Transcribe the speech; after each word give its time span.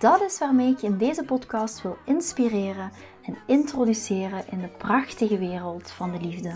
Dat 0.00 0.20
is 0.20 0.38
waarmee 0.38 0.70
ik 0.72 0.78
je 0.80 0.86
in 0.86 0.98
deze 0.98 1.24
podcast 1.24 1.82
wil 1.82 1.96
inspireren 2.04 2.92
en 3.22 3.38
introduceren 3.46 4.44
in 4.50 4.60
de 4.60 4.68
prachtige 4.68 5.38
wereld 5.38 5.90
van 5.90 6.12
de 6.12 6.20
liefde. 6.20 6.54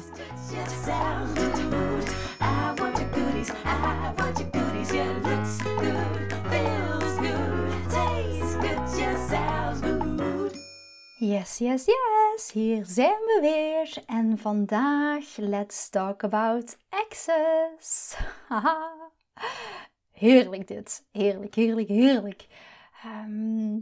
Yes, 11.18 11.58
yes, 11.58 11.84
yes, 11.84 12.50
hier 12.52 12.84
zijn 12.86 13.10
we 13.10 13.38
weer. 13.40 14.02
En 14.06 14.38
vandaag, 14.38 15.36
let's 15.36 15.88
talk 15.88 16.24
about 16.24 16.76
exes. 16.88 18.16
Heerlijk 20.12 20.68
dit. 20.68 21.04
Heerlijk, 21.12 21.54
heerlijk, 21.54 21.88
heerlijk. 21.88 22.46
Ehm, 23.04 23.74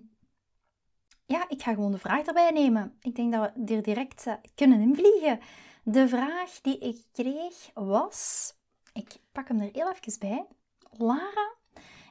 ja, 1.27 1.49
ik 1.49 1.63
ga 1.63 1.75
gewoon 1.75 1.93
de 1.93 1.99
vraag 1.99 2.27
erbij 2.27 2.51
nemen. 2.51 2.97
Ik 3.01 3.15
denk 3.15 3.33
dat 3.33 3.53
we 3.55 3.75
er 3.75 3.83
direct 3.83 4.27
uh, 4.27 4.35
kunnen 4.55 4.81
invliegen. 4.81 5.41
De 5.85 6.09
vraag 6.09 6.61
die 6.61 6.79
ik 6.79 7.05
kreeg 7.13 7.71
was... 7.75 8.53
Ik 8.93 9.17
pak 9.33 9.49
hem 9.49 9.61
er 9.61 9.69
heel 9.73 9.93
even 9.93 10.19
bij. 10.19 10.47
Lara, 10.91 11.55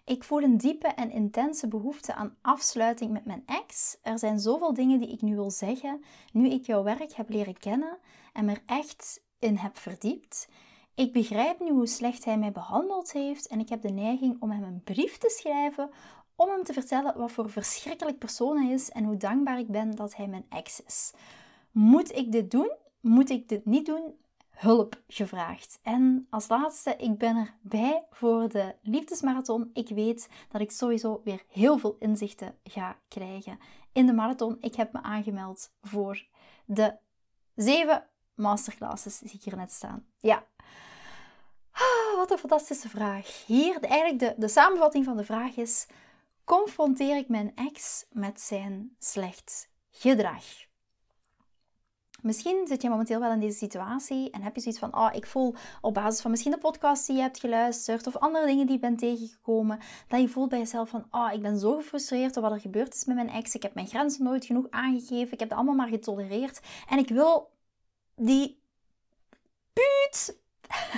ik 0.05 0.23
voel 0.23 0.41
een 0.41 0.57
diepe 0.57 0.87
en 0.87 1.11
intense 1.11 1.67
behoefte 1.67 2.13
aan 2.13 2.37
afsluiting 2.41 3.11
met 3.11 3.25
mijn 3.25 3.43
ex. 3.45 3.97
Er 4.01 4.19
zijn 4.19 4.39
zoveel 4.39 4.73
dingen 4.73 4.99
die 4.99 5.11
ik 5.11 5.21
nu 5.21 5.35
wil 5.35 5.51
zeggen, 5.51 6.03
nu 6.31 6.49
ik 6.49 6.65
jouw 6.65 6.83
werk 6.83 7.13
heb 7.13 7.29
leren 7.29 7.57
kennen 7.57 7.97
en 8.33 8.45
me 8.45 8.51
er 8.51 8.63
echt 8.65 9.23
in 9.39 9.55
heb 9.55 9.77
verdiept. 9.77 10.47
Ik 10.95 11.13
begrijp 11.13 11.59
nu 11.59 11.69
hoe 11.69 11.87
slecht 11.87 12.25
hij 12.25 12.37
mij 12.37 12.51
behandeld 12.51 13.11
heeft 13.11 13.47
en 13.47 13.59
ik 13.59 13.69
heb 13.69 13.81
de 13.81 13.91
neiging 13.91 14.41
om 14.41 14.51
hem 14.51 14.63
een 14.63 14.83
brief 14.83 15.17
te 15.17 15.29
schrijven 15.29 15.89
om 16.41 16.49
hem 16.49 16.63
te 16.63 16.73
vertellen 16.73 17.17
wat 17.17 17.31
voor 17.31 17.49
verschrikkelijk 17.49 18.17
persoon 18.17 18.57
hij 18.57 18.73
is 18.73 18.89
en 18.89 19.03
hoe 19.03 19.17
dankbaar 19.17 19.59
ik 19.59 19.67
ben 19.67 19.95
dat 19.95 20.15
hij 20.15 20.27
mijn 20.27 20.45
ex 20.49 20.83
is. 20.83 21.13
Moet 21.71 22.15
ik 22.15 22.31
dit 22.31 22.51
doen? 22.51 22.71
Moet 22.99 23.29
ik 23.29 23.49
dit 23.49 23.65
niet 23.65 23.85
doen? 23.85 24.19
Hulp 24.49 25.01
gevraagd. 25.07 25.79
En 25.83 26.27
als 26.29 26.47
laatste, 26.47 26.95
ik 26.95 27.17
ben 27.17 27.37
erbij 27.37 28.05
voor 28.11 28.49
de 28.49 28.75
liefdesmarathon. 28.81 29.69
Ik 29.73 29.89
weet 29.89 30.29
dat 30.49 30.61
ik 30.61 30.71
sowieso 30.71 31.21
weer 31.23 31.43
heel 31.47 31.77
veel 31.77 31.95
inzichten 31.99 32.55
ga 32.63 32.97
krijgen 33.07 33.59
in 33.91 34.05
de 34.05 34.13
marathon. 34.13 34.57
Ik 34.59 34.75
heb 34.75 34.93
me 34.93 35.01
aangemeld 35.01 35.71
voor 35.81 36.25
de 36.65 36.95
zeven 37.55 38.07
masterclasses, 38.35 39.17
zie 39.17 39.33
ik 39.33 39.43
hier 39.43 39.57
net 39.57 39.71
staan. 39.71 40.05
Ja. 40.17 40.45
Ah, 41.71 42.17
wat 42.17 42.31
een 42.31 42.37
fantastische 42.37 42.89
vraag. 42.89 43.45
Hier, 43.45 43.79
eigenlijk 43.81 44.19
de, 44.19 44.33
de 44.37 44.47
samenvatting 44.47 45.05
van 45.05 45.17
de 45.17 45.23
vraag 45.23 45.55
is: 45.55 45.87
confronteer 46.43 47.17
ik 47.17 47.27
mijn 47.27 47.55
ex 47.55 48.05
met 48.09 48.41
zijn 48.41 48.95
slecht 48.99 49.69
gedrag. 49.91 50.43
Misschien 52.21 52.67
zit 52.67 52.81
je 52.81 52.89
momenteel 52.89 53.19
wel 53.19 53.31
in 53.31 53.39
deze 53.39 53.57
situatie 53.57 54.29
en 54.29 54.41
heb 54.41 54.55
je 54.55 54.61
zoiets 54.61 54.79
van, 54.79 54.95
oh, 54.95 55.09
ik 55.13 55.25
voel 55.25 55.55
op 55.81 55.93
basis 55.93 56.21
van 56.21 56.31
misschien 56.31 56.51
de 56.51 56.57
podcast 56.57 57.07
die 57.07 57.15
je 57.15 57.21
hebt 57.21 57.39
geluisterd 57.39 58.07
of 58.07 58.17
andere 58.17 58.45
dingen 58.45 58.65
die 58.65 58.75
je 58.75 58.81
bent 58.81 58.99
tegengekomen, 58.99 59.79
dat 60.07 60.21
je 60.21 60.29
voelt 60.29 60.49
bij 60.49 60.59
jezelf 60.59 60.89
van, 60.89 61.05
oh, 61.11 61.29
ik 61.33 61.41
ben 61.41 61.59
zo 61.59 61.75
gefrustreerd 61.75 62.33
door 62.33 62.43
wat 62.43 62.51
er 62.51 62.59
gebeurd 62.59 62.93
is 62.93 63.05
met 63.05 63.15
mijn 63.15 63.29
ex. 63.29 63.55
Ik 63.55 63.63
heb 63.63 63.73
mijn 63.73 63.87
grenzen 63.87 64.23
nooit 64.23 64.45
genoeg 64.45 64.67
aangegeven. 64.69 65.33
Ik 65.33 65.39
heb 65.39 65.49
het 65.49 65.57
allemaal 65.57 65.75
maar 65.75 65.87
getolereerd. 65.87 66.59
En 66.89 66.97
ik 66.97 67.09
wil 67.09 67.51
die 68.15 68.61
puut 69.73 70.40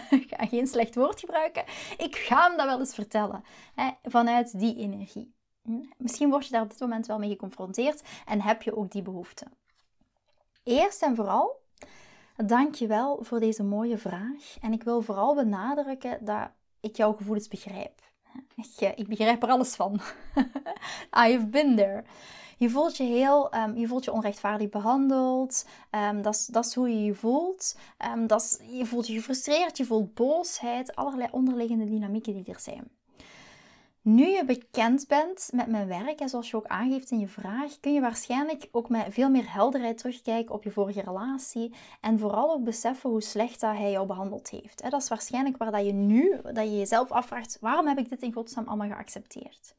ik 0.09 0.28
ga 0.38 0.45
geen 0.45 0.67
slecht 0.67 0.95
woord 0.95 1.19
gebruiken. 1.19 1.63
Ik 1.97 2.16
ga 2.16 2.47
hem 2.47 2.57
dat 2.57 2.66
wel 2.66 2.79
eens 2.79 2.94
vertellen. 2.94 3.44
Hè, 3.75 3.89
vanuit 4.03 4.59
die 4.59 4.78
energie. 4.78 5.34
Hm? 5.61 5.84
Misschien 5.97 6.29
word 6.29 6.45
je 6.45 6.51
daar 6.51 6.61
op 6.61 6.69
dit 6.69 6.79
moment 6.79 7.06
wel 7.06 7.19
mee 7.19 7.29
geconfronteerd 7.29 8.01
en 8.25 8.41
heb 8.41 8.62
je 8.62 8.78
ook 8.78 8.91
die 8.91 9.01
behoefte. 9.01 9.45
Eerst 10.63 11.01
en 11.01 11.16
vooral, 11.16 11.62
dank 12.35 12.75
je 12.75 12.88
wel 12.88 13.19
voor 13.22 13.39
deze 13.39 13.63
mooie 13.63 13.97
vraag. 13.97 14.57
En 14.62 14.73
ik 14.73 14.83
wil 14.83 15.01
vooral 15.01 15.35
benadrukken 15.35 16.25
dat 16.25 16.50
ik 16.79 16.95
jouw 16.95 17.13
gevoelens 17.13 17.47
begrijp. 17.47 18.01
Ik, 18.56 18.81
eh, 18.81 18.91
ik 18.95 19.07
begrijp 19.07 19.44
er 19.44 19.50
alles 19.50 19.75
van. 19.75 20.01
I've 21.28 21.45
been 21.45 21.75
there. 21.75 22.03
Je 22.57 22.69
voelt 22.69 22.97
je 22.97 23.03
heel, 23.03 23.55
um, 23.55 23.77
je 23.77 23.87
voelt 23.87 24.05
je 24.05 24.11
onrechtvaardig 24.11 24.69
behandeld. 24.69 25.65
Um, 26.09 26.21
dat 26.21 26.65
is 26.65 26.73
hoe 26.73 26.89
je 26.89 27.03
je 27.03 27.15
voelt. 27.15 27.77
Um, 28.15 28.27
je 28.77 28.85
voelt 28.85 29.07
je 29.07 29.13
gefrustreerd, 29.13 29.77
je 29.77 29.85
voelt 29.85 30.13
boosheid, 30.13 30.95
allerlei 30.95 31.27
onderliggende 31.31 31.85
dynamieken 31.85 32.33
die 32.33 32.53
er 32.53 32.59
zijn. 32.59 32.91
Nu 34.01 34.27
je 34.27 34.45
bekend 34.45 35.07
bent 35.07 35.49
met 35.53 35.67
mijn 35.67 35.87
werk, 35.87 36.19
en 36.19 36.29
zoals 36.29 36.49
je 36.49 36.57
ook 36.57 36.67
aangeeft 36.67 37.11
in 37.11 37.19
je 37.19 37.27
vraag, 37.27 37.79
kun 37.79 37.93
je 37.93 38.01
waarschijnlijk 38.01 38.67
ook 38.71 38.89
met 38.89 39.05
veel 39.09 39.29
meer 39.29 39.53
helderheid 39.53 39.97
terugkijken 39.97 40.55
op 40.55 40.63
je 40.63 40.71
vorige 40.71 41.01
relatie 41.01 41.73
en 42.01 42.19
vooral 42.19 42.51
ook 42.51 42.63
beseffen 42.63 43.09
hoe 43.09 43.21
slecht 43.21 43.59
dat 43.59 43.75
hij 43.75 43.91
jou 43.91 44.07
behandeld 44.07 44.49
heeft. 44.49 44.91
Dat 44.91 45.01
is 45.01 45.07
waarschijnlijk 45.07 45.57
waar 45.57 45.71
dat 45.71 45.85
je 45.85 45.93
nu, 45.93 46.39
dat 46.43 46.65
je 46.65 46.77
jezelf 46.77 47.11
afvraagt, 47.11 47.57
waarom 47.61 47.87
heb 47.87 47.97
ik 47.97 48.09
dit 48.09 48.21
in 48.21 48.33
godsnaam 48.33 48.67
allemaal 48.67 48.87
geaccepteerd? 48.87 49.75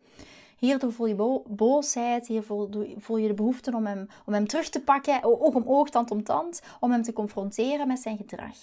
Hierdoor 0.65 0.93
voel 0.93 1.07
je 1.07 1.43
boosheid, 1.47 2.27
hier 2.27 2.43
voel 2.97 3.17
je 3.17 3.29
de 3.29 3.35
behoefte 3.35 3.75
om 3.75 3.87
hem, 3.87 4.09
om 4.27 4.33
hem 4.33 4.47
terug 4.47 4.69
te 4.69 4.83
pakken, 4.83 5.23
oog 5.23 5.55
om 5.55 5.63
oog, 5.67 5.91
tand 5.91 6.11
om 6.11 6.23
tand, 6.23 6.63
om 6.81 6.91
hem 6.91 7.03
te 7.03 7.13
confronteren 7.13 7.87
met 7.87 7.99
zijn 7.99 8.17
gedrag. 8.17 8.57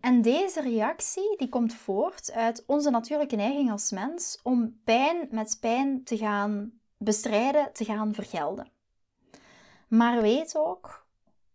En 0.00 0.22
deze 0.22 0.60
reactie 0.60 1.36
die 1.36 1.48
komt 1.48 1.74
voort 1.74 2.32
uit 2.32 2.64
onze 2.66 2.90
natuurlijke 2.90 3.36
neiging 3.36 3.70
als 3.70 3.90
mens 3.90 4.40
om 4.42 4.80
pijn 4.84 5.28
met 5.30 5.56
pijn 5.60 6.04
te 6.04 6.16
gaan 6.16 6.72
bestrijden, 6.96 7.72
te 7.72 7.84
gaan 7.84 8.14
vergelden. 8.14 8.68
Maar 9.88 10.20
weet 10.20 10.56
ook, 10.56 11.06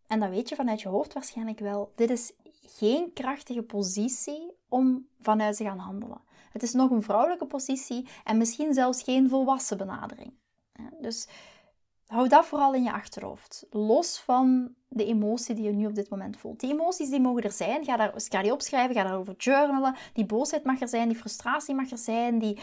en 0.08 0.20
dat 0.20 0.30
weet 0.30 0.50
je 0.50 0.56
vanuit 0.56 0.82
je 0.82 0.90
hoofd 0.90 1.14
waarschijnlijk 1.14 1.60
wel, 1.60 1.92
dit 1.96 2.10
is 2.10 2.34
geen 2.62 3.14
krachtige 3.14 3.64
positie 3.64 4.52
om 4.70 5.08
vanuit 5.20 5.58
te 5.58 5.64
gaan 5.64 5.80
handelen. 5.80 6.25
Het 6.56 6.64
is 6.64 6.74
nog 6.74 6.90
een 6.92 7.04
vrouwelijke 7.04 7.46
positie 7.46 8.08
en 8.24 8.38
misschien 8.38 8.74
zelfs 8.74 9.04
geen 9.04 9.30
volwassen 9.30 9.78
benadering. 9.78 10.34
Dus 11.02 11.28
hou 12.08 12.28
dat 12.28 12.46
vooral 12.46 12.74
in 12.74 12.84
je 12.84 12.92
achterhoofd. 12.92 13.66
Los 13.70 14.20
van 14.20 14.74
de 14.88 15.06
emotie 15.06 15.56
die 15.56 15.64
je 15.64 15.72
nu 15.72 15.86
op 15.86 15.96
dit 15.96 16.10
moment 16.10 16.38
voelt. 16.38 16.60
Die 16.60 16.72
emoties 16.72 17.10
die 17.10 17.20
mogen 17.20 17.44
er 17.44 17.52
zijn. 17.52 17.86
Ga, 17.86 17.98
daar, 17.98 18.14
ga 18.16 18.42
die 18.42 18.54
opschrijven, 18.54 18.96
ga 18.96 19.04
daarover 19.04 19.36
journalen. 19.38 19.96
Die 20.14 20.26
boosheid 20.26 20.64
mag 20.64 20.82
er 20.82 20.88
zijn, 20.88 21.08
die 21.08 21.18
frustratie 21.18 21.76
mag 21.76 21.92
er 21.92 21.98
zijn, 21.98 22.40
die, 22.40 22.60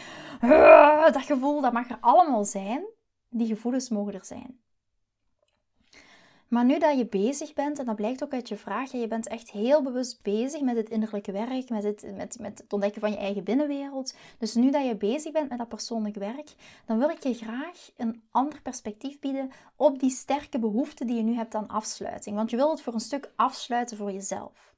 dat 1.11 1.21
gevoel, 1.21 1.61
dat 1.61 1.73
mag 1.73 1.89
er 1.89 1.97
allemaal 2.01 2.45
zijn. 2.45 2.85
Die 3.29 3.47
gevoelens 3.47 3.89
mogen 3.89 4.13
er 4.13 4.25
zijn. 4.25 4.62
Maar 6.53 6.65
nu 6.65 6.79
dat 6.79 6.97
je 6.97 7.05
bezig 7.05 7.53
bent, 7.53 7.79
en 7.79 7.85
dat 7.85 7.95
blijkt 7.95 8.23
ook 8.23 8.33
uit 8.33 8.49
je 8.49 8.57
vraag, 8.57 8.91
je 8.91 9.07
bent 9.07 9.27
echt 9.27 9.51
heel 9.51 9.83
bewust 9.83 10.21
bezig 10.21 10.61
met 10.61 10.75
het 10.75 10.89
innerlijke 10.89 11.31
werk, 11.31 11.69
met 11.69 11.83
het, 11.83 12.13
met, 12.15 12.37
met 12.39 12.57
het 12.57 12.73
ontdekken 12.73 13.01
van 13.01 13.11
je 13.11 13.17
eigen 13.17 13.43
binnenwereld. 13.43 14.15
Dus 14.37 14.55
nu 14.55 14.71
dat 14.71 14.85
je 14.85 14.95
bezig 14.95 15.31
bent 15.31 15.49
met 15.49 15.57
dat 15.57 15.67
persoonlijk 15.67 16.15
werk, 16.15 16.55
dan 16.85 16.97
wil 16.97 17.09
ik 17.09 17.23
je 17.23 17.33
graag 17.33 17.89
een 17.97 18.23
ander 18.31 18.61
perspectief 18.61 19.19
bieden 19.19 19.51
op 19.75 19.99
die 19.99 20.09
sterke 20.09 20.59
behoefte 20.59 21.05
die 21.05 21.15
je 21.15 21.23
nu 21.23 21.35
hebt 21.35 21.55
aan 21.55 21.67
afsluiting. 21.67 22.35
Want 22.35 22.49
je 22.49 22.55
wil 22.55 22.69
het 22.69 22.81
voor 22.81 22.93
een 22.93 22.99
stuk 22.99 23.31
afsluiten 23.35 23.97
voor 23.97 24.11
jezelf. 24.11 24.73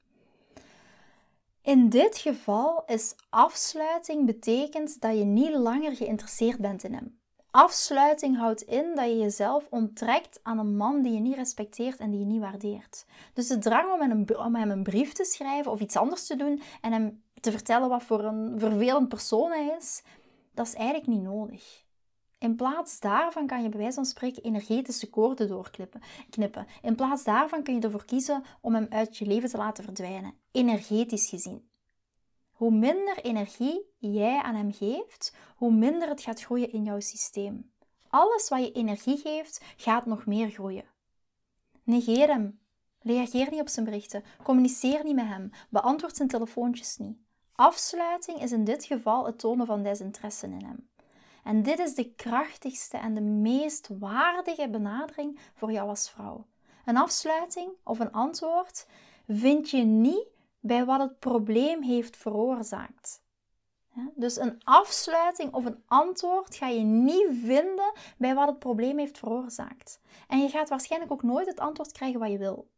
In 1.62 1.88
dit 1.88 2.16
geval 2.16 2.84
is 2.86 3.14
afsluiting 3.30 4.26
betekent 4.26 5.00
dat 5.00 5.18
je 5.18 5.24
niet 5.24 5.54
langer 5.54 5.96
geïnteresseerd 5.96 6.58
bent 6.58 6.84
in 6.84 6.94
hem. 6.94 7.18
Afsluiting 7.56 8.36
houdt 8.36 8.62
in 8.62 8.94
dat 8.94 9.04
je 9.04 9.18
jezelf 9.18 9.66
onttrekt 9.70 10.40
aan 10.42 10.58
een 10.58 10.76
man 10.76 11.02
die 11.02 11.12
je 11.12 11.20
niet 11.20 11.34
respecteert 11.34 11.98
en 11.98 12.10
die 12.10 12.20
je 12.20 12.26
niet 12.26 12.40
waardeert. 12.40 13.06
Dus 13.32 13.46
de 13.46 13.58
drang 13.58 13.92
om 14.38 14.54
hem, 14.54 14.70
een 14.70 14.82
brief 14.82 15.12
te 15.12 15.24
schrijven 15.24 15.72
of 15.72 15.80
iets 15.80 15.96
anders 15.96 16.26
te 16.26 16.36
doen 16.36 16.62
en 16.80 16.92
hem 16.92 17.22
te 17.40 17.50
vertellen 17.50 17.88
wat 17.88 18.02
voor 18.02 18.24
een 18.24 18.54
vervelend 18.58 19.08
persoon 19.08 19.50
hij 19.50 19.76
is, 19.78 20.02
dat 20.54 20.66
is 20.66 20.74
eigenlijk 20.74 21.06
niet 21.06 21.22
nodig. 21.22 21.84
In 22.38 22.56
plaats 22.56 23.00
daarvan 23.00 23.46
kan 23.46 23.62
je 23.62 23.68
bij 23.68 23.78
wijze 23.78 23.94
van 23.94 24.04
spreken 24.04 24.42
energetische 24.42 25.10
koorden 25.10 25.48
doorknippen. 25.48 26.00
Knippen. 26.30 26.66
In 26.82 26.94
plaats 26.94 27.24
daarvan 27.24 27.62
kun 27.62 27.74
je 27.74 27.80
ervoor 27.80 28.04
kiezen 28.04 28.44
om 28.60 28.74
hem 28.74 28.86
uit 28.90 29.16
je 29.16 29.26
leven 29.26 29.48
te 29.48 29.56
laten 29.56 29.84
verdwijnen, 29.84 30.34
energetisch 30.52 31.28
gezien. 31.28 31.68
Hoe 32.56 32.70
minder 32.70 33.18
energie 33.18 33.94
jij 33.98 34.42
aan 34.42 34.54
hem 34.54 34.72
geeft, 34.72 35.34
hoe 35.56 35.72
minder 35.72 36.08
het 36.08 36.20
gaat 36.20 36.42
groeien 36.42 36.72
in 36.72 36.84
jouw 36.84 37.00
systeem. 37.00 37.70
Alles 38.08 38.48
wat 38.48 38.60
je 38.60 38.72
energie 38.72 39.16
geeft, 39.16 39.64
gaat 39.76 40.06
nog 40.06 40.26
meer 40.26 40.50
groeien. 40.50 40.84
Negeer 41.82 42.28
hem. 42.28 42.60
Reageer 43.00 43.50
niet 43.50 43.60
op 43.60 43.68
zijn 43.68 43.84
berichten. 43.84 44.24
Communiceer 44.42 45.04
niet 45.04 45.14
met 45.14 45.26
hem. 45.26 45.50
Beantwoord 45.70 46.16
zijn 46.16 46.28
telefoontjes 46.28 46.96
niet. 46.96 47.18
Afsluiting 47.52 48.42
is 48.42 48.52
in 48.52 48.64
dit 48.64 48.84
geval 48.84 49.26
het 49.26 49.38
tonen 49.38 49.66
van 49.66 49.82
desinteresse 49.82 50.46
in 50.46 50.64
hem. 50.64 50.88
En 51.44 51.62
dit 51.62 51.78
is 51.78 51.94
de 51.94 52.14
krachtigste 52.14 52.96
en 52.96 53.14
de 53.14 53.20
meest 53.20 53.88
waardige 53.98 54.68
benadering 54.68 55.38
voor 55.54 55.72
jou 55.72 55.88
als 55.88 56.10
vrouw. 56.10 56.46
Een 56.84 56.96
afsluiting 56.96 57.70
of 57.84 57.98
een 57.98 58.12
antwoord 58.12 58.86
vind 59.26 59.70
je 59.70 59.82
niet 59.82 60.26
bij 60.66 60.84
wat 60.84 61.00
het 61.00 61.18
probleem 61.18 61.82
heeft 61.82 62.16
veroorzaakt. 62.16 63.24
Dus 64.14 64.36
een 64.36 64.60
afsluiting 64.64 65.52
of 65.52 65.64
een 65.64 65.82
antwoord 65.86 66.56
ga 66.56 66.68
je 66.68 66.80
niet 66.80 67.26
vinden 67.30 67.92
bij 68.18 68.34
wat 68.34 68.48
het 68.48 68.58
probleem 68.58 68.98
heeft 68.98 69.18
veroorzaakt. 69.18 70.00
En 70.28 70.38
je 70.38 70.48
gaat 70.48 70.68
waarschijnlijk 70.68 71.12
ook 71.12 71.22
nooit 71.22 71.46
het 71.46 71.60
antwoord 71.60 71.92
krijgen 71.92 72.20
wat 72.20 72.30
je 72.30 72.38
wil. 72.38 72.68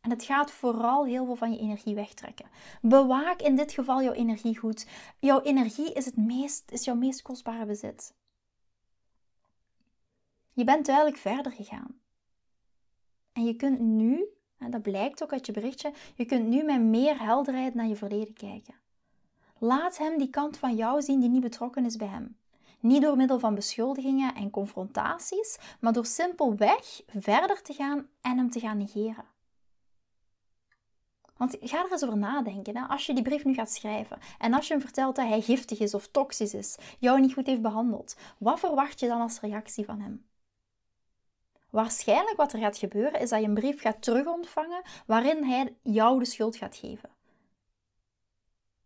En 0.00 0.10
het 0.10 0.24
gaat 0.24 0.50
vooral 0.50 1.04
heel 1.04 1.24
veel 1.24 1.36
van 1.36 1.52
je 1.52 1.58
energie 1.58 1.94
wegtrekken. 1.94 2.46
Bewaak 2.82 3.42
in 3.42 3.56
dit 3.56 3.72
geval 3.72 4.02
jouw 4.02 4.12
energie 4.12 4.58
goed. 4.58 4.86
Jouw 5.18 5.40
energie 5.40 5.92
is, 5.92 6.04
het 6.04 6.16
meest, 6.16 6.70
is 6.70 6.84
jouw 6.84 6.94
meest 6.94 7.22
kostbare 7.22 7.66
bezit. 7.66 8.14
Je 10.52 10.64
bent 10.64 10.86
duidelijk 10.86 11.16
verder 11.16 11.52
gegaan. 11.52 12.00
En 13.32 13.44
je 13.44 13.56
kunt 13.56 13.80
nu, 13.80 14.24
dat 14.58 14.82
blijkt 14.82 15.22
ook 15.22 15.32
uit 15.32 15.46
je 15.46 15.52
berichtje, 15.52 15.92
je 16.14 16.24
kunt 16.24 16.46
nu 16.46 16.62
met 16.62 16.80
meer 16.80 17.20
helderheid 17.22 17.74
naar 17.74 17.86
je 17.86 17.96
verleden 17.96 18.34
kijken. 18.34 18.74
Laat 19.58 19.98
hem 19.98 20.18
die 20.18 20.30
kant 20.30 20.56
van 20.56 20.74
jou 20.74 21.02
zien 21.02 21.20
die 21.20 21.28
niet 21.28 21.40
betrokken 21.40 21.84
is 21.84 21.96
bij 21.96 22.08
hem. 22.08 22.36
Niet 22.80 23.02
door 23.02 23.16
middel 23.16 23.38
van 23.38 23.54
beschuldigingen 23.54 24.34
en 24.34 24.50
confrontaties, 24.50 25.58
maar 25.80 25.92
door 25.92 26.06
simpelweg 26.06 27.02
verder 27.06 27.62
te 27.62 27.72
gaan 27.72 28.06
en 28.20 28.36
hem 28.36 28.50
te 28.50 28.60
gaan 28.60 28.78
negeren. 28.78 29.24
Want 31.36 31.56
ga 31.60 31.84
er 31.84 31.92
eens 31.92 32.04
over 32.04 32.18
nadenken. 32.18 32.76
Hè? 32.76 32.82
Als 32.86 33.06
je 33.06 33.14
die 33.14 33.22
brief 33.22 33.44
nu 33.44 33.54
gaat 33.54 33.70
schrijven 33.70 34.18
en 34.38 34.54
als 34.54 34.66
je 34.66 34.72
hem 34.72 34.82
vertelt 34.82 35.16
dat 35.16 35.26
hij 35.26 35.40
giftig 35.40 35.78
is 35.78 35.94
of 35.94 36.08
toxisch 36.08 36.54
is, 36.54 36.76
jou 36.98 37.20
niet 37.20 37.32
goed 37.32 37.46
heeft 37.46 37.62
behandeld, 37.62 38.16
wat 38.38 38.60
verwacht 38.60 39.00
je 39.00 39.08
dan 39.08 39.20
als 39.20 39.40
reactie 39.40 39.84
van 39.84 40.00
hem? 40.00 40.24
Waarschijnlijk 41.76 42.36
wat 42.36 42.52
er 42.52 42.58
gaat 42.58 42.78
gebeuren 42.78 43.20
is 43.20 43.30
dat 43.30 43.40
je 43.40 43.46
een 43.46 43.54
brief 43.54 43.80
gaat 43.80 44.02
terugontvangen 44.02 44.82
waarin 45.06 45.44
hij 45.44 45.76
jou 45.82 46.18
de 46.18 46.24
schuld 46.24 46.56
gaat 46.56 46.76
geven. 46.76 47.10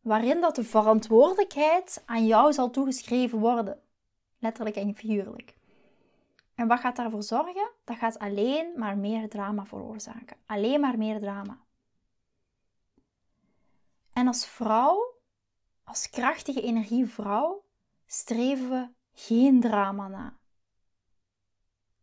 Waarin 0.00 0.40
dat 0.40 0.54
de 0.54 0.64
verantwoordelijkheid 0.64 2.02
aan 2.06 2.26
jou 2.26 2.52
zal 2.52 2.70
toegeschreven 2.70 3.38
worden. 3.38 3.82
Letterlijk 4.38 4.76
en 4.76 4.94
figuurlijk. 4.94 5.56
En 6.54 6.68
wat 6.68 6.80
gaat 6.80 6.96
daarvoor 6.96 7.22
zorgen? 7.22 7.70
Dat 7.84 7.96
gaat 7.96 8.18
alleen 8.18 8.72
maar 8.76 8.98
meer 8.98 9.28
drama 9.28 9.64
veroorzaken. 9.64 10.36
Alleen 10.46 10.80
maar 10.80 10.98
meer 10.98 11.18
drama. 11.18 11.58
En 14.12 14.26
als 14.26 14.46
vrouw, 14.46 15.14
als 15.84 16.10
krachtige 16.10 16.62
energievrouw, 16.62 17.64
streven 18.06 18.70
we 18.70 18.88
geen 19.12 19.60
drama 19.60 20.08
na. 20.08 20.39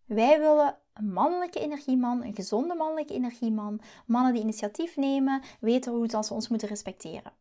Wij 0.07 0.39
willen 0.39 0.77
een 0.93 1.13
mannelijke 1.13 1.59
energieman, 1.59 2.23
een 2.23 2.35
gezonde 2.35 2.75
mannelijke 2.75 3.13
energieman, 3.13 3.81
mannen 4.05 4.33
die 4.33 4.41
initiatief 4.41 4.95
nemen, 4.95 5.41
weten 5.59 5.91
hoe 5.91 6.23
ze 6.23 6.33
ons 6.33 6.47
moeten 6.47 6.67
respecteren. 6.67 7.33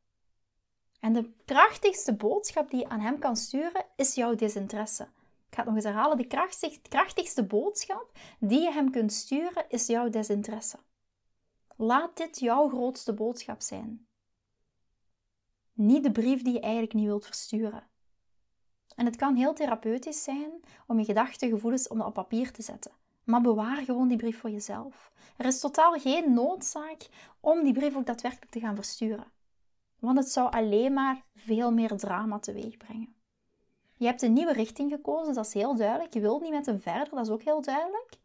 En 1.00 1.12
de 1.12 1.30
krachtigste 1.44 2.14
boodschap 2.14 2.70
die 2.70 2.80
je 2.80 2.88
aan 2.88 3.00
hem 3.00 3.18
kan 3.18 3.36
sturen 3.36 3.84
is 3.96 4.14
jouw 4.14 4.34
desinteresse. 4.34 5.02
Ik 5.48 5.54
ga 5.54 5.56
het 5.56 5.66
nog 5.66 5.74
eens 5.74 5.84
herhalen. 5.84 6.16
De 6.16 6.78
krachtigste 6.88 7.44
boodschap 7.44 8.10
die 8.40 8.60
je 8.60 8.72
hem 8.72 8.90
kunt 8.90 9.12
sturen 9.12 9.64
is 9.68 9.86
jouw 9.86 10.08
desinteresse. 10.08 10.78
Laat 11.76 12.16
dit 12.16 12.38
jouw 12.38 12.68
grootste 12.68 13.14
boodschap 13.14 13.60
zijn. 13.60 14.06
Niet 15.72 16.02
de 16.02 16.12
brief 16.12 16.42
die 16.42 16.52
je 16.52 16.60
eigenlijk 16.60 16.94
niet 16.94 17.04
wilt 17.04 17.26
versturen. 17.26 17.88
En 18.96 19.06
het 19.06 19.16
kan 19.16 19.34
heel 19.34 19.54
therapeutisch 19.54 20.22
zijn 20.22 20.50
om 20.86 20.98
je 20.98 21.04
gedachten, 21.04 21.48
gevoelens 21.48 21.88
op 21.88 22.14
papier 22.14 22.52
te 22.52 22.62
zetten. 22.62 22.92
Maar 23.24 23.40
bewaar 23.40 23.76
gewoon 23.76 24.08
die 24.08 24.16
brief 24.16 24.38
voor 24.38 24.50
jezelf. 24.50 25.12
Er 25.36 25.46
is 25.46 25.60
totaal 25.60 25.92
geen 25.92 26.34
noodzaak 26.34 27.08
om 27.40 27.64
die 27.64 27.72
brief 27.72 27.96
ook 27.96 28.06
daadwerkelijk 28.06 28.50
te 28.50 28.60
gaan 28.60 28.74
versturen. 28.74 29.32
Want 29.98 30.18
het 30.18 30.28
zou 30.28 30.50
alleen 30.50 30.92
maar 30.92 31.22
veel 31.34 31.72
meer 31.72 31.96
drama 31.96 32.38
teweeg 32.38 32.76
brengen. 32.76 33.14
Je 33.96 34.06
hebt 34.06 34.22
een 34.22 34.32
nieuwe 34.32 34.52
richting 34.52 34.90
gekozen, 34.90 35.34
dat 35.34 35.46
is 35.46 35.52
heel 35.52 35.76
duidelijk. 35.76 36.14
Je 36.14 36.20
wilt 36.20 36.42
niet 36.42 36.50
met 36.50 36.66
hem 36.66 36.80
verder, 36.80 37.14
dat 37.14 37.26
is 37.26 37.32
ook 37.32 37.42
heel 37.42 37.62
duidelijk. 37.62 38.18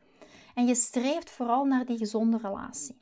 En 0.56 0.68
je 0.68 0.76
streeft 0.76 1.30
vooral 1.30 1.66
naar 1.66 1.86
die 1.86 1.98
gezonde 1.98 2.38
relatie. 2.38 3.02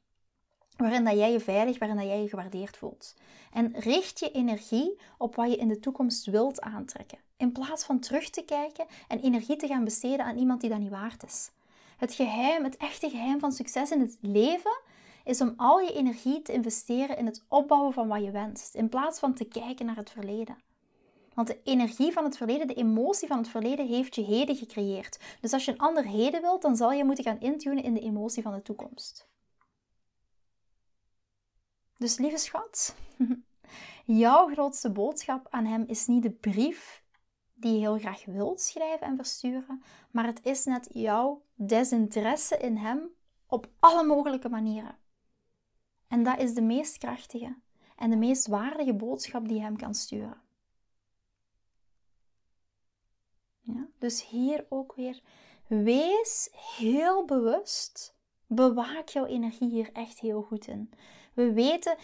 Waarin 0.77 1.03
dat 1.03 1.17
jij 1.17 1.31
je 1.31 1.39
veilig, 1.39 1.79
waarin 1.79 1.97
dat 1.97 2.07
jij 2.07 2.21
je 2.21 2.29
gewaardeerd 2.29 2.77
voelt. 2.77 3.15
En 3.51 3.79
richt 3.79 4.19
je 4.19 4.31
energie 4.31 4.99
op 5.17 5.35
wat 5.35 5.51
je 5.51 5.57
in 5.57 5.67
de 5.67 5.79
toekomst 5.79 6.25
wilt 6.25 6.61
aantrekken. 6.61 7.19
In 7.39 7.51
plaats 7.51 7.83
van 7.83 7.99
terug 7.99 8.29
te 8.29 8.43
kijken 8.43 8.85
en 9.07 9.19
energie 9.19 9.55
te 9.55 9.67
gaan 9.67 9.83
besteden 9.83 10.25
aan 10.25 10.37
iemand 10.37 10.61
die 10.61 10.69
dat 10.69 10.79
niet 10.79 10.89
waard 10.89 11.23
is. 11.23 11.51
Het 11.97 12.13
geheim, 12.13 12.63
het 12.63 12.77
echte 12.77 13.09
geheim 13.09 13.39
van 13.39 13.51
succes 13.51 13.91
in 13.91 13.99
het 13.99 14.17
leven 14.21 14.79
is 15.23 15.41
om 15.41 15.53
al 15.57 15.79
je 15.79 15.93
energie 15.93 16.41
te 16.41 16.53
investeren 16.53 17.17
in 17.17 17.25
het 17.25 17.45
opbouwen 17.47 17.93
van 17.93 18.07
wat 18.07 18.23
je 18.23 18.31
wenst, 18.31 18.75
in 18.75 18.89
plaats 18.89 19.19
van 19.19 19.33
te 19.33 19.45
kijken 19.45 19.85
naar 19.85 19.95
het 19.95 20.09
verleden. 20.09 20.57
Want 21.33 21.47
de 21.47 21.59
energie 21.63 22.11
van 22.11 22.23
het 22.23 22.37
verleden, 22.37 22.67
de 22.67 22.73
emotie 22.73 23.27
van 23.27 23.37
het 23.37 23.47
verleden, 23.47 23.87
heeft 23.87 24.15
je 24.15 24.23
heden 24.23 24.55
gecreëerd. 24.55 25.19
Dus 25.41 25.53
als 25.53 25.65
je 25.65 25.71
een 25.71 25.77
ander 25.77 26.05
heden 26.05 26.41
wilt, 26.41 26.61
dan 26.61 26.75
zal 26.75 26.91
je 26.91 27.03
moeten 27.03 27.23
gaan 27.23 27.39
intunen 27.39 27.83
in 27.83 27.93
de 27.93 27.99
emotie 27.99 28.43
van 28.43 28.53
de 28.53 28.61
toekomst. 28.61 29.27
Dus 31.97 32.17
lieve 32.17 32.37
schat, 32.37 32.95
jouw 34.05 34.47
grootste 34.47 34.91
boodschap 34.91 35.47
aan 35.49 35.65
hem 35.65 35.83
is 35.87 36.07
niet 36.07 36.23
de 36.23 36.31
brief 36.31 36.98
die 37.59 37.73
je 37.73 37.79
heel 37.79 37.97
graag 37.97 38.25
wilt 38.25 38.61
schrijven 38.61 39.07
en 39.07 39.15
versturen, 39.15 39.83
maar 40.11 40.25
het 40.25 40.45
is 40.45 40.65
net 40.65 40.87
jouw 40.93 41.41
desinteresse 41.55 42.57
in 42.57 42.77
hem 42.77 43.09
op 43.47 43.69
alle 43.79 44.03
mogelijke 44.03 44.49
manieren. 44.49 44.97
En 46.07 46.23
dat 46.23 46.39
is 46.39 46.53
de 46.53 46.61
meest 46.61 46.97
krachtige 46.97 47.57
en 47.95 48.09
de 48.09 48.15
meest 48.15 48.47
waardige 48.47 48.93
boodschap 48.93 49.47
die 49.47 49.57
je 49.57 49.63
hem 49.63 49.77
kan 49.77 49.93
sturen. 49.93 50.41
Ja, 53.59 53.87
dus 53.97 54.27
hier 54.27 54.65
ook 54.69 54.93
weer, 54.95 55.21
wees 55.67 56.49
heel 56.77 57.25
bewust. 57.25 58.17
Bewaak 58.47 59.07
jouw 59.07 59.25
energie 59.25 59.69
hier 59.69 59.91
echt 59.93 60.19
heel 60.19 60.41
goed 60.41 60.67
in. 60.67 60.91
We 61.33 61.53
weten, 61.53 61.97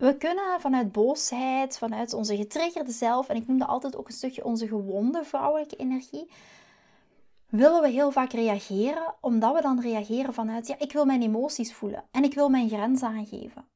we 0.00 0.16
kunnen 0.16 0.60
vanuit 0.60 0.92
boosheid, 0.92 1.78
vanuit 1.78 2.12
onze 2.12 2.36
getriggerde 2.36 2.92
zelf, 2.92 3.28
en 3.28 3.36
ik 3.36 3.46
noem 3.46 3.58
dat 3.58 3.68
altijd 3.68 3.96
ook 3.96 4.06
een 4.08 4.14
stukje 4.14 4.44
onze 4.44 4.68
gewonde 4.68 5.24
vrouwelijke 5.24 5.76
energie, 5.76 6.30
willen 7.46 7.82
we 7.82 7.88
heel 7.88 8.10
vaak 8.10 8.32
reageren, 8.32 9.14
omdat 9.20 9.54
we 9.54 9.60
dan 9.60 9.80
reageren 9.80 10.34
vanuit, 10.34 10.66
ja, 10.66 10.78
ik 10.78 10.92
wil 10.92 11.04
mijn 11.04 11.22
emoties 11.22 11.74
voelen 11.74 12.04
en 12.10 12.24
ik 12.24 12.34
wil 12.34 12.48
mijn 12.48 12.68
grens 12.68 13.02
aangeven. 13.02 13.68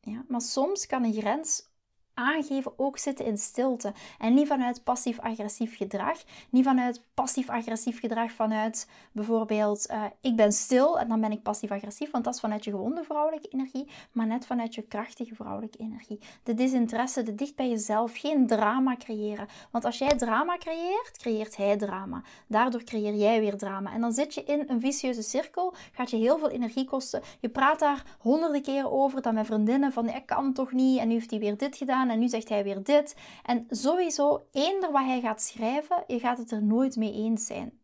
Ja, 0.00 0.24
maar 0.28 0.40
soms 0.40 0.86
kan 0.86 1.04
een 1.04 1.12
grens 1.12 1.68
aangeven 2.16 2.72
ook 2.76 2.98
zitten 2.98 3.24
in 3.24 3.38
stilte. 3.38 3.92
En 4.18 4.34
niet 4.34 4.46
vanuit 4.46 4.84
passief-agressief 4.84 5.76
gedrag. 5.76 6.22
Niet 6.50 6.64
vanuit 6.64 7.02
passief-agressief 7.14 8.00
gedrag 8.00 8.32
vanuit 8.32 8.88
bijvoorbeeld 9.12 9.90
uh, 9.90 10.04
ik 10.20 10.36
ben 10.36 10.52
stil 10.52 10.98
en 10.98 11.08
dan 11.08 11.20
ben 11.20 11.32
ik 11.32 11.42
passief-agressief. 11.42 12.10
Want 12.10 12.24
dat 12.24 12.34
is 12.34 12.40
vanuit 12.40 12.64
je 12.64 12.70
gewonde 12.70 13.04
vrouwelijke 13.04 13.48
energie. 13.48 13.88
Maar 14.12 14.26
net 14.26 14.46
vanuit 14.46 14.74
je 14.74 14.82
krachtige 14.82 15.34
vrouwelijke 15.34 15.78
energie. 15.78 16.18
De 16.42 16.54
desinteresse, 16.54 17.22
de 17.22 17.34
dicht 17.34 17.56
bij 17.56 17.68
jezelf. 17.68 18.16
Geen 18.16 18.46
drama 18.46 18.96
creëren. 18.96 19.46
Want 19.70 19.84
als 19.84 19.98
jij 19.98 20.16
drama 20.16 20.56
creëert, 20.56 21.18
creëert 21.18 21.56
hij 21.56 21.76
drama. 21.76 22.22
Daardoor 22.46 22.82
creëer 22.82 23.14
jij 23.14 23.40
weer 23.40 23.56
drama. 23.56 23.92
En 23.92 24.00
dan 24.00 24.12
zit 24.12 24.34
je 24.34 24.44
in 24.44 24.64
een 24.66 24.80
vicieuze 24.80 25.22
cirkel. 25.22 25.74
Gaat 25.92 26.10
je 26.10 26.16
heel 26.16 26.38
veel 26.38 26.50
energie 26.50 26.84
kosten. 26.84 27.22
Je 27.40 27.48
praat 27.48 27.78
daar 27.78 28.04
honderden 28.18 28.62
keren 28.62 28.92
over. 28.92 29.22
Dan 29.22 29.34
met 29.34 29.46
vriendinnen 29.46 29.92
van 29.92 30.08
ik 30.08 30.26
kan 30.26 30.52
toch 30.52 30.72
niet. 30.72 30.98
En 30.98 31.08
nu 31.08 31.14
heeft 31.14 31.30
hij 31.30 31.38
weer 31.38 31.56
dit 31.56 31.76
gedaan 31.76 32.05
en 32.10 32.18
nu 32.18 32.28
zegt 32.28 32.48
hij 32.48 32.64
weer 32.64 32.82
dit. 32.82 33.16
En 33.42 33.66
sowieso, 33.68 34.46
eender 34.52 34.92
wat 34.92 35.04
hij 35.04 35.20
gaat 35.20 35.42
schrijven, 35.42 36.04
je 36.06 36.18
gaat 36.18 36.38
het 36.38 36.50
er 36.50 36.62
nooit 36.62 36.96
mee 36.96 37.12
eens 37.12 37.46
zijn. 37.46 37.80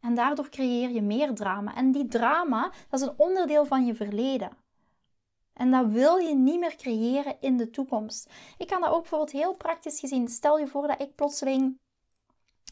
En 0.00 0.14
daardoor 0.14 0.48
creëer 0.48 0.90
je 0.90 1.02
meer 1.02 1.34
drama. 1.34 1.74
En 1.74 1.92
die 1.92 2.06
drama, 2.06 2.72
dat 2.88 3.00
is 3.00 3.06
een 3.06 3.14
onderdeel 3.16 3.64
van 3.64 3.86
je 3.86 3.94
verleden. 3.94 4.50
En 5.52 5.70
dat 5.70 5.86
wil 5.86 6.16
je 6.16 6.34
niet 6.34 6.58
meer 6.58 6.76
creëren 6.76 7.36
in 7.40 7.56
de 7.56 7.70
toekomst. 7.70 8.30
Ik 8.58 8.66
kan 8.66 8.80
dat 8.80 8.90
ook 8.90 9.00
bijvoorbeeld 9.00 9.30
heel 9.30 9.56
praktisch 9.56 10.00
gezien. 10.00 10.28
Stel 10.28 10.58
je 10.58 10.66
voor 10.66 10.86
dat 10.86 11.00
ik 11.00 11.14
plotseling 11.14 11.78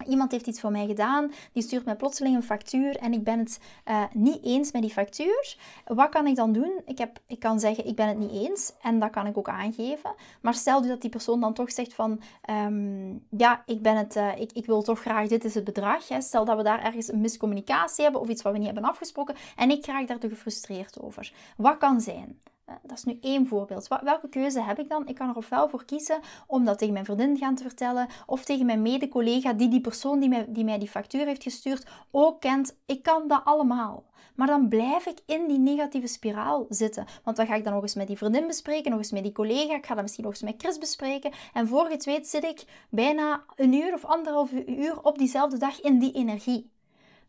Iemand 0.06 0.32
heeft 0.32 0.46
iets 0.46 0.60
voor 0.60 0.70
mij 0.70 0.86
gedaan, 0.86 1.32
die 1.52 1.62
stuurt 1.62 1.84
mij 1.84 1.96
plotseling 1.96 2.36
een 2.36 2.42
factuur 2.42 2.96
en 2.96 3.12
ik 3.12 3.24
ben 3.24 3.38
het 3.38 3.60
uh, 3.88 4.04
niet 4.12 4.44
eens 4.44 4.72
met 4.72 4.82
die 4.82 4.90
factuur. 4.90 5.56
Wat 5.84 6.08
kan 6.08 6.26
ik 6.26 6.36
dan 6.36 6.52
doen? 6.52 6.80
Ik, 6.86 6.98
heb, 6.98 7.18
ik 7.26 7.38
kan 7.38 7.60
zeggen, 7.60 7.86
ik 7.86 7.96
ben 7.96 8.08
het 8.08 8.18
niet 8.18 8.30
eens 8.30 8.72
en 8.82 8.98
dat 8.98 9.10
kan 9.10 9.26
ik 9.26 9.38
ook 9.38 9.48
aangeven. 9.48 10.14
Maar 10.40 10.54
stel 10.54 10.82
dat 10.82 11.00
die 11.00 11.10
persoon 11.10 11.40
dan 11.40 11.54
toch 11.54 11.72
zegt 11.72 11.94
van, 11.94 12.20
um, 12.50 13.26
ja, 13.30 13.62
ik, 13.66 13.82
ben 13.82 13.96
het, 13.96 14.16
uh, 14.16 14.40
ik, 14.40 14.52
ik 14.52 14.66
wil 14.66 14.82
toch 14.82 15.00
graag, 15.00 15.28
dit 15.28 15.44
is 15.44 15.54
het 15.54 15.64
bedrag. 15.64 16.08
Hè. 16.08 16.20
Stel 16.20 16.44
dat 16.44 16.56
we 16.56 16.62
daar 16.62 16.84
ergens 16.84 17.12
een 17.12 17.20
miscommunicatie 17.20 18.02
hebben 18.02 18.20
of 18.20 18.28
iets 18.28 18.42
wat 18.42 18.52
we 18.52 18.58
niet 18.58 18.66
hebben 18.66 18.90
afgesproken 18.90 19.34
en 19.56 19.70
ik 19.70 19.86
raak 19.86 20.08
daar 20.08 20.18
te 20.18 20.28
gefrustreerd 20.28 21.00
over. 21.00 21.32
Wat 21.56 21.78
kan 21.78 22.00
zijn? 22.00 22.38
Eh, 22.64 22.74
dat 22.82 22.98
is 22.98 23.04
nu 23.04 23.18
één 23.20 23.46
voorbeeld. 23.46 23.88
Welke 24.02 24.28
keuze 24.28 24.60
heb 24.60 24.78
ik 24.78 24.88
dan? 24.88 25.06
Ik 25.06 25.14
kan 25.14 25.28
er 25.28 25.36
ofwel 25.36 25.68
voor 25.68 25.84
kiezen 25.84 26.20
om 26.46 26.64
dat 26.64 26.78
tegen 26.78 26.92
mijn 26.92 27.04
vriendin 27.04 27.38
gaan 27.38 27.54
te 27.54 27.62
vertellen 27.62 28.08
of 28.26 28.44
tegen 28.44 28.66
mijn 28.66 28.82
mede-collega 28.82 29.52
die 29.52 29.68
die 29.68 29.80
persoon 29.80 30.20
die 30.20 30.28
mij, 30.28 30.46
die 30.48 30.64
mij 30.64 30.78
die 30.78 30.88
factuur 30.88 31.26
heeft 31.26 31.42
gestuurd 31.42 31.86
ook 32.10 32.40
kent. 32.40 32.76
Ik 32.86 33.02
kan 33.02 33.28
dat 33.28 33.40
allemaal. 33.44 34.04
Maar 34.34 34.46
dan 34.46 34.68
blijf 34.68 35.06
ik 35.06 35.18
in 35.26 35.46
die 35.46 35.58
negatieve 35.58 36.06
spiraal 36.06 36.66
zitten. 36.68 37.06
Want 37.24 37.36
dan 37.36 37.46
ga 37.46 37.54
ik 37.54 37.64
dan 37.64 37.72
nog 37.72 37.82
eens 37.82 37.94
met 37.94 38.06
die 38.06 38.16
vriendin 38.16 38.46
bespreken, 38.46 38.90
nog 38.90 39.00
eens 39.00 39.12
met 39.12 39.22
die 39.22 39.32
collega. 39.32 39.74
Ik 39.74 39.86
ga 39.86 39.94
dat 39.94 40.02
misschien 40.02 40.24
nog 40.24 40.32
eens 40.32 40.42
met 40.42 40.54
Chris 40.58 40.78
bespreken. 40.78 41.32
En 41.52 41.68
voor 41.68 41.90
je 41.90 42.10
het 42.10 42.28
zit 42.28 42.44
ik 42.44 42.64
bijna 42.88 43.44
een 43.54 43.72
uur 43.72 43.92
of 43.92 44.04
anderhalf 44.04 44.52
uur 44.52 45.02
op 45.02 45.18
diezelfde 45.18 45.58
dag 45.58 45.80
in 45.80 45.98
die 45.98 46.12
energie. 46.12 46.70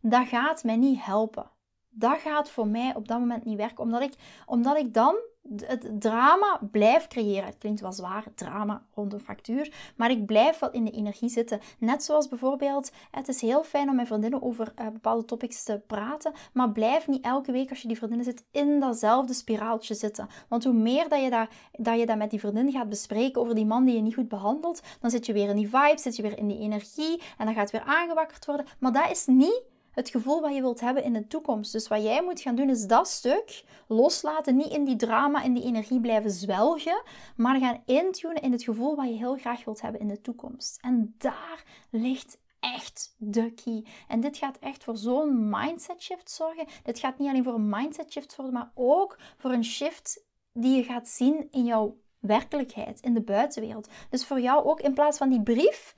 Dat 0.00 0.28
gaat 0.28 0.64
mij 0.64 0.76
niet 0.76 1.04
helpen 1.04 1.50
dat 1.98 2.18
gaat 2.18 2.50
voor 2.50 2.66
mij 2.66 2.94
op 2.94 3.08
dat 3.08 3.18
moment 3.18 3.44
niet 3.44 3.56
werken. 3.56 3.84
Omdat 3.84 4.02
ik, 4.02 4.14
omdat 4.46 4.76
ik 4.76 4.94
dan 4.94 5.16
het 5.56 6.00
drama 6.00 6.60
blijf 6.70 7.06
creëren. 7.06 7.44
Het 7.44 7.58
klinkt 7.58 7.80
wel 7.80 7.92
zwaar, 7.92 8.24
drama 8.34 8.82
rond 8.94 9.12
een 9.12 9.20
factuur. 9.20 9.72
Maar 9.96 10.10
ik 10.10 10.26
blijf 10.26 10.58
wel 10.58 10.70
in 10.70 10.84
de 10.84 10.90
energie 10.90 11.28
zitten. 11.28 11.60
Net 11.78 12.04
zoals 12.04 12.28
bijvoorbeeld, 12.28 12.90
het 13.10 13.28
is 13.28 13.40
heel 13.40 13.64
fijn 13.64 13.88
om 13.88 13.96
met 13.96 14.06
vriendinnen 14.06 14.42
over 14.42 14.72
uh, 14.80 14.88
bepaalde 14.88 15.24
topics 15.24 15.64
te 15.64 15.82
praten. 15.86 16.32
Maar 16.52 16.72
blijf 16.72 17.06
niet 17.06 17.24
elke 17.24 17.52
week 17.52 17.70
als 17.70 17.82
je 17.82 17.88
die 17.88 17.96
vriendinnen 17.96 18.26
zit 18.26 18.44
in 18.50 18.80
datzelfde 18.80 19.34
spiraaltje 19.34 19.94
zitten. 19.94 20.28
Want 20.48 20.64
hoe 20.64 20.72
meer 20.72 21.08
dat 21.08 21.22
je 21.22 21.48
dat, 21.72 21.98
je 21.98 22.06
dat 22.06 22.16
met 22.16 22.30
die 22.30 22.40
vriendin 22.40 22.72
gaat 22.72 22.88
bespreken 22.88 23.40
over 23.40 23.54
die 23.54 23.66
man 23.66 23.84
die 23.84 23.94
je 23.94 24.02
niet 24.02 24.14
goed 24.14 24.28
behandelt, 24.28 24.82
dan 25.00 25.10
zit 25.10 25.26
je 25.26 25.32
weer 25.32 25.48
in 25.48 25.56
die 25.56 25.68
vibe, 25.68 25.98
zit 25.98 26.16
je 26.16 26.22
weer 26.22 26.38
in 26.38 26.46
die 26.46 26.58
energie. 26.58 27.22
En 27.38 27.46
dan 27.46 27.54
gaat 27.54 27.70
het 27.70 27.82
weer 27.82 27.94
aangewakkerd 27.94 28.46
worden. 28.46 28.66
Maar 28.78 28.92
dat 28.92 29.10
is 29.10 29.26
niet 29.26 29.62
het 29.96 30.10
gevoel 30.10 30.40
wat 30.40 30.54
je 30.54 30.60
wilt 30.60 30.80
hebben 30.80 31.04
in 31.04 31.12
de 31.12 31.26
toekomst. 31.26 31.72
Dus 31.72 31.88
wat 31.88 32.02
jij 32.02 32.22
moet 32.22 32.40
gaan 32.40 32.54
doen 32.54 32.70
is 32.70 32.86
dat 32.86 33.08
stuk 33.08 33.64
loslaten, 33.86 34.56
niet 34.56 34.72
in 34.72 34.84
die 34.84 34.96
drama, 34.96 35.42
in 35.42 35.54
die 35.54 35.64
energie 35.64 36.00
blijven 36.00 36.30
zwelgen, 36.30 37.02
maar 37.36 37.58
gaan 37.58 37.82
intunen 37.86 38.42
in 38.42 38.52
het 38.52 38.62
gevoel 38.62 38.96
wat 38.96 39.06
je 39.06 39.14
heel 39.14 39.36
graag 39.36 39.64
wilt 39.64 39.80
hebben 39.80 40.00
in 40.00 40.08
de 40.08 40.20
toekomst. 40.20 40.78
En 40.80 41.14
daar 41.18 41.64
ligt 41.90 42.38
echt 42.60 43.14
de 43.18 43.52
key. 43.52 43.84
En 44.08 44.20
dit 44.20 44.36
gaat 44.36 44.58
echt 44.58 44.84
voor 44.84 44.96
zo'n 44.96 45.48
mindset 45.48 46.02
shift 46.02 46.30
zorgen. 46.30 46.66
Dit 46.82 46.98
gaat 46.98 47.18
niet 47.18 47.28
alleen 47.28 47.44
voor 47.44 47.54
een 47.54 47.68
mindset 47.68 48.12
shift 48.12 48.32
zorgen, 48.32 48.54
maar 48.54 48.70
ook 48.74 49.18
voor 49.36 49.50
een 49.50 49.64
shift 49.64 50.24
die 50.52 50.76
je 50.76 50.82
gaat 50.82 51.08
zien 51.08 51.48
in 51.50 51.64
jouw 51.64 51.96
werkelijkheid, 52.18 53.00
in 53.00 53.14
de 53.14 53.22
buitenwereld. 53.22 53.88
Dus 54.10 54.26
voor 54.26 54.40
jou 54.40 54.64
ook 54.64 54.80
in 54.80 54.94
plaats 54.94 55.18
van 55.18 55.28
die 55.28 55.42
brief 55.42 55.94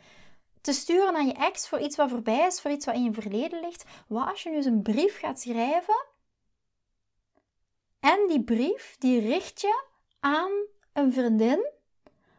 te 0.60 0.72
sturen 0.72 1.16
aan 1.16 1.26
je 1.26 1.32
ex 1.32 1.68
voor 1.68 1.80
iets 1.80 1.96
wat 1.96 2.10
voorbij 2.10 2.46
is, 2.46 2.60
voor 2.60 2.70
iets 2.70 2.86
wat 2.86 2.94
in 2.94 3.04
je 3.04 3.12
verleden 3.12 3.60
ligt. 3.60 3.84
Wat 4.06 4.28
als 4.28 4.42
je 4.42 4.50
nu 4.50 4.56
eens 4.56 4.66
een 4.66 4.82
brief 4.82 5.18
gaat 5.18 5.40
schrijven 5.40 6.06
en 8.00 8.26
die 8.28 8.42
brief 8.44 8.96
die 8.98 9.20
richt 9.20 9.60
je 9.60 9.84
aan 10.20 10.50
een 10.92 11.12
vriendin 11.12 11.70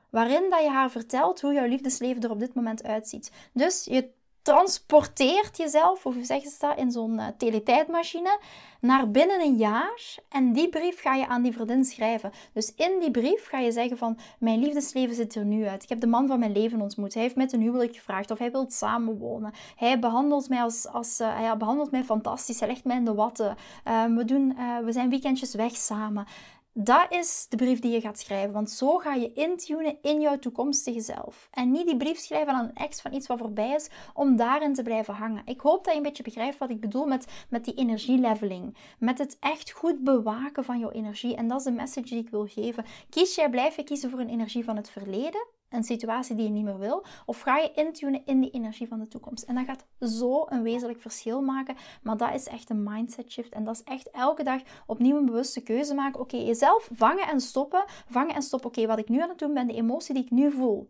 waarin 0.09 0.49
dat 0.49 0.61
je 0.61 0.69
haar 0.69 0.91
vertelt 0.91 1.41
hoe 1.41 1.53
jouw 1.53 1.67
liefdesleven 1.67 2.21
er 2.21 2.31
op 2.31 2.39
dit 2.39 2.53
moment 2.53 2.83
uitziet. 2.83 3.31
Dus 3.53 3.83
je 3.83 4.11
transporteert 4.41 5.57
jezelf, 5.57 6.03
hoe 6.03 6.23
zeggen 6.23 6.51
ze 6.51 6.57
dat, 6.59 6.77
in 6.77 6.91
zo'n 6.91 7.13
uh, 7.13 7.27
teletijdmachine, 7.37 8.39
naar 8.81 9.11
binnen 9.11 9.41
een 9.41 9.55
jaar. 9.55 10.17
En 10.29 10.53
die 10.53 10.69
brief 10.69 11.01
ga 11.01 11.15
je 11.15 11.27
aan 11.27 11.41
die 11.41 11.53
vriendin 11.53 11.85
schrijven. 11.85 12.31
Dus 12.53 12.73
in 12.75 12.99
die 12.99 13.11
brief 13.11 13.47
ga 13.47 13.59
je 13.59 13.71
zeggen 13.71 13.97
van, 13.97 14.17
mijn 14.39 14.59
liefdesleven 14.59 15.15
zit 15.15 15.35
er 15.35 15.45
nu 15.45 15.67
uit. 15.67 15.83
Ik 15.83 15.89
heb 15.89 15.99
de 15.99 16.07
man 16.07 16.27
van 16.27 16.39
mijn 16.39 16.51
leven 16.51 16.81
ontmoet. 16.81 17.13
Hij 17.13 17.23
heeft 17.23 17.35
met 17.35 17.53
een 17.53 17.61
huwelijk 17.61 17.95
gevraagd 17.95 18.31
of 18.31 18.37
hij 18.37 18.51
wil 18.51 18.65
samenwonen. 18.69 19.53
Hij 19.75 19.99
behandelt 19.99 20.49
mij, 20.49 20.61
als, 20.61 20.87
als, 20.87 21.19
uh, 21.19 21.37
hij 21.37 21.57
behandelt 21.57 21.91
mij 21.91 22.03
fantastisch. 22.03 22.59
Hij 22.59 22.69
legt 22.69 22.83
mij 22.83 22.97
in 22.97 23.05
de 23.05 23.13
watten. 23.13 23.55
Uh, 23.87 24.05
we, 24.05 24.25
doen, 24.25 24.57
we 24.85 24.91
zijn 24.91 25.09
weekendjes 25.09 25.53
weg 25.53 25.75
samen. 25.75 26.25
Dat 26.73 27.05
is 27.09 27.45
de 27.49 27.57
brief 27.57 27.79
die 27.79 27.91
je 27.91 28.01
gaat 28.01 28.19
schrijven, 28.19 28.53
want 28.53 28.71
zo 28.71 28.97
ga 28.97 29.13
je 29.13 29.33
intunen 29.33 29.97
in 30.01 30.21
jouw 30.21 30.39
toekomstige 30.39 31.01
zelf. 31.01 31.47
En 31.51 31.71
niet 31.71 31.85
die 31.85 31.97
brief 31.97 32.17
schrijven 32.17 32.53
aan 32.53 32.65
een 32.65 32.75
ex 32.75 33.01
van 33.01 33.13
iets 33.13 33.27
wat 33.27 33.37
voorbij 33.37 33.73
is, 33.75 33.89
om 34.13 34.35
daarin 34.35 34.73
te 34.73 34.83
blijven 34.83 35.13
hangen. 35.13 35.41
Ik 35.45 35.59
hoop 35.59 35.83
dat 35.83 35.93
je 35.93 35.99
een 35.99 36.05
beetje 36.05 36.23
begrijpt 36.23 36.57
wat 36.57 36.69
ik 36.69 36.79
bedoel 36.79 37.05
met, 37.05 37.27
met 37.49 37.65
die 37.65 37.73
energieleveling. 37.73 38.77
Met 38.99 39.17
het 39.17 39.37
echt 39.39 39.71
goed 39.71 40.03
bewaken 40.03 40.63
van 40.63 40.79
jouw 40.79 40.91
energie. 40.91 41.35
En 41.35 41.47
dat 41.47 41.57
is 41.57 41.63
de 41.63 41.71
message 41.71 42.07
die 42.07 42.23
ik 42.23 42.29
wil 42.29 42.45
geven. 42.45 42.85
Kies 43.09 43.35
jij, 43.35 43.49
blijf 43.49 43.75
je 43.75 43.83
kiezen 43.83 44.09
voor 44.09 44.19
een 44.19 44.29
energie 44.29 44.63
van 44.63 44.75
het 44.75 44.89
verleden? 44.89 45.47
Een 45.69 45.83
situatie 45.83 46.35
die 46.35 46.45
je 46.45 46.51
niet 46.51 46.63
meer 46.63 46.79
wil? 46.79 47.05
Of 47.25 47.41
ga 47.41 47.57
je 47.57 47.71
intunen 47.71 48.25
in 48.25 48.39
die 48.39 48.49
energie 48.51 48.87
van 48.87 48.99
de 48.99 49.07
toekomst? 49.07 49.43
En 49.43 49.55
dat 49.55 49.65
gaat 49.65 49.85
zo 49.99 50.45
een 50.49 50.63
wezenlijk 50.63 51.01
verschil 51.01 51.41
maken. 51.41 51.75
Maar 52.01 52.17
dat 52.17 52.33
is 52.33 52.47
echt 52.47 52.69
een 52.69 52.83
mindset 52.83 53.31
shift. 53.31 53.53
En 53.53 53.63
dat 53.63 53.75
is 53.75 53.83
echt 53.83 54.09
elke 54.11 54.43
dag 54.43 54.61
opnieuw 54.85 55.17
een 55.17 55.25
bewuste 55.25 55.61
keuze 55.61 55.93
maken. 55.93 56.19
Oké, 56.19 56.37
jezelf 56.37 56.89
vangen 56.93 57.27
en 57.27 57.39
stoppen. 57.41 57.83
Vangen 58.09 58.35
en 58.35 58.41
stoppen. 58.41 58.69
Oké, 58.69 58.87
wat 58.87 58.99
ik 58.99 59.09
nu 59.09 59.21
aan 59.21 59.29
het 59.29 59.39
doen 59.39 59.53
ben, 59.53 59.67
de 59.67 59.73
emotie 59.73 60.13
die 60.13 60.23
ik 60.23 60.31
nu 60.31 60.51
voel. 60.51 60.89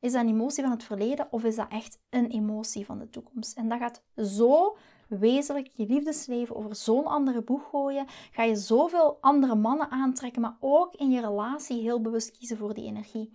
Is 0.00 0.12
dat 0.12 0.22
een 0.22 0.28
emotie 0.28 0.62
van 0.62 0.72
het 0.72 0.84
verleden 0.84 1.26
of 1.30 1.44
is 1.44 1.56
dat 1.56 1.68
echt 1.68 1.98
een 2.10 2.30
emotie 2.30 2.84
van 2.86 2.98
de 2.98 3.10
toekomst? 3.10 3.56
En 3.56 3.68
dat 3.68 3.78
gaat 3.78 4.02
zo 4.16 4.76
wezenlijk 5.08 5.70
je 5.72 5.86
liefdesleven 5.86 6.56
over 6.56 6.76
zo'n 6.76 7.06
andere 7.06 7.42
boeg 7.42 7.68
gooien, 7.70 8.06
ga 8.32 8.42
je 8.42 8.56
zoveel 8.56 9.18
andere 9.20 9.54
mannen 9.54 9.90
aantrekken, 9.90 10.40
maar 10.40 10.56
ook 10.60 10.94
in 10.94 11.10
je 11.10 11.20
relatie 11.20 11.80
heel 11.80 12.00
bewust 12.00 12.38
kiezen 12.38 12.56
voor 12.56 12.74
die 12.74 12.84
energie. 12.84 13.32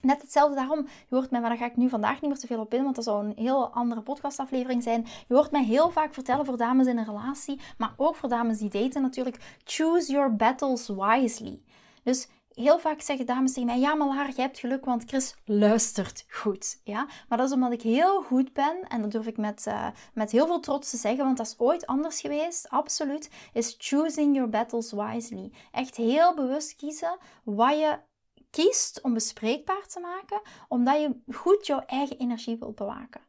Net 0.00 0.22
hetzelfde 0.22 0.54
daarom, 0.54 0.86
je 1.08 1.14
hoort 1.14 1.30
mij, 1.30 1.40
maar 1.40 1.48
daar 1.48 1.58
ga 1.58 1.66
ik 1.66 1.76
nu 1.76 1.88
vandaag 1.88 2.20
niet 2.20 2.30
meer 2.30 2.38
te 2.38 2.46
veel 2.46 2.60
op 2.60 2.74
in, 2.74 2.82
want 2.82 2.94
dat 2.94 3.04
zou 3.04 3.24
een 3.24 3.36
heel 3.36 3.68
andere 3.68 4.00
podcastaflevering 4.00 4.82
zijn. 4.82 5.06
Je 5.28 5.34
hoort 5.34 5.50
mij 5.50 5.64
heel 5.64 5.90
vaak 5.90 6.14
vertellen 6.14 6.44
voor 6.44 6.56
dames 6.56 6.86
in 6.86 6.98
een 6.98 7.04
relatie, 7.04 7.60
maar 7.78 7.94
ook 7.96 8.16
voor 8.16 8.28
dames 8.28 8.58
die 8.58 8.70
daten 8.70 9.02
natuurlijk, 9.02 9.58
choose 9.64 10.12
your 10.12 10.36
battles 10.36 10.88
wisely. 10.88 11.60
Dus 12.02 12.28
heel 12.58 12.78
vaak 12.78 13.00
zeggen 13.00 13.26
dames 13.26 13.52
tegen 13.52 13.68
mij: 13.68 13.78
Ja, 13.78 13.94
maar 13.94 14.26
je 14.26 14.40
hebt 14.40 14.58
geluk, 14.58 14.84
want 14.84 15.04
Chris 15.06 15.34
luistert 15.44 16.24
goed. 16.28 16.80
Ja? 16.84 17.06
Maar 17.28 17.38
dat 17.38 17.46
is 17.46 17.54
omdat 17.54 17.72
ik 17.72 17.82
heel 17.82 18.22
goed 18.22 18.52
ben, 18.52 18.82
en 18.88 19.00
dat 19.02 19.10
durf 19.10 19.26
ik 19.26 19.36
met, 19.36 19.64
uh, 19.68 19.88
met 20.14 20.30
heel 20.30 20.46
veel 20.46 20.60
trots 20.60 20.90
te 20.90 20.96
zeggen, 20.96 21.24
want 21.24 21.36
dat 21.36 21.46
is 21.46 21.58
ooit 21.58 21.86
anders 21.86 22.20
geweest, 22.20 22.68
absoluut. 22.68 23.30
Is 23.52 23.74
choosing 23.78 24.34
your 24.34 24.50
battles 24.50 24.92
wisely. 24.92 25.52
Echt 25.72 25.96
heel 25.96 26.34
bewust 26.34 26.76
kiezen 26.76 27.16
wat 27.44 27.78
je 27.78 27.98
kiest 28.50 29.00
om 29.02 29.14
bespreekbaar 29.14 29.86
te 29.86 30.00
maken, 30.00 30.40
omdat 30.68 31.00
je 31.00 31.34
goed 31.34 31.66
jouw 31.66 31.82
eigen 31.86 32.18
energie 32.18 32.56
wilt 32.58 32.74
bewaken. 32.74 33.20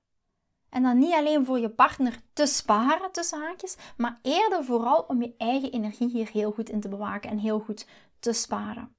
En 0.69 0.83
dan 0.83 0.98
niet 0.98 1.13
alleen 1.13 1.45
voor 1.45 1.59
je 1.59 1.69
partner 1.69 2.21
te 2.33 2.45
sparen, 2.45 3.12
tussen 3.12 3.39
haakjes, 3.39 3.77
maar 3.98 4.19
eerder 4.21 4.65
vooral 4.65 5.01
om 5.07 5.21
je 5.21 5.33
eigen 5.38 5.71
energie 5.71 6.09
hier 6.09 6.29
heel 6.31 6.51
goed 6.51 6.69
in 6.69 6.79
te 6.79 6.89
bewaken 6.89 7.29
en 7.29 7.38
heel 7.38 7.59
goed 7.59 7.88
te 8.19 8.33
sparen. 8.33 8.98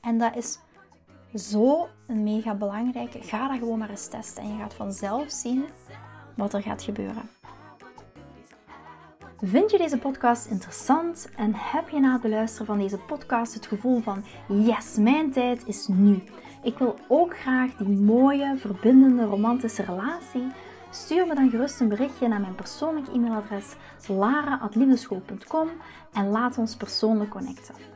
En 0.00 0.18
dat 0.18 0.36
is 0.36 0.58
zo 1.34 1.88
mega 2.06 2.54
belangrijke. 2.54 3.22
Ga 3.22 3.48
dat 3.48 3.58
gewoon 3.58 3.78
maar 3.78 3.90
eens 3.90 4.08
testen 4.08 4.42
en 4.42 4.52
je 4.52 4.58
gaat 4.58 4.74
vanzelf 4.74 5.30
zien 5.30 5.64
wat 6.36 6.54
er 6.54 6.62
gaat 6.62 6.82
gebeuren. 6.82 7.22
Vind 9.40 9.70
je 9.70 9.78
deze 9.78 9.98
podcast 9.98 10.46
interessant 10.46 11.28
en 11.36 11.52
heb 11.54 11.88
je 11.88 12.00
na 12.00 12.12
het 12.12 12.22
beluisteren 12.22 12.66
van 12.66 12.78
deze 12.78 12.98
podcast 12.98 13.54
het 13.54 13.66
gevoel 13.66 14.00
van 14.00 14.24
yes, 14.48 14.96
mijn 14.96 15.30
tijd 15.30 15.66
is 15.66 15.86
nu. 15.86 16.22
Ik 16.62 16.78
wil 16.78 16.96
ook 17.08 17.38
graag 17.38 17.76
die 17.76 17.98
mooie, 17.98 18.56
verbindende, 18.56 19.24
romantische 19.24 19.82
relatie. 19.82 20.46
Stuur 20.90 21.26
me 21.26 21.34
dan 21.34 21.50
gerust 21.50 21.80
een 21.80 21.88
berichtje 21.88 22.28
naar 22.28 22.40
mijn 22.40 22.54
persoonlijk 22.54 23.08
e-mailadres 23.08 23.76
lara.liefdeschool.com 24.06 25.68
en 26.12 26.28
laat 26.28 26.58
ons 26.58 26.76
persoonlijk 26.76 27.30
connecten. 27.30 27.95